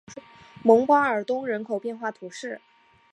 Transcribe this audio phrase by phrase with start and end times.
[0.63, 2.59] 蒙巴尔东人口变化图示